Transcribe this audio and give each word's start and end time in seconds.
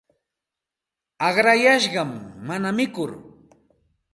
Aqrayashqa 1.27 2.03
mana 2.47 2.69
mikur. 2.77 3.11